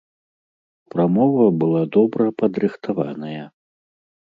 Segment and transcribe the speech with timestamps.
[0.93, 3.43] Прамова была добра падрыхтаваная.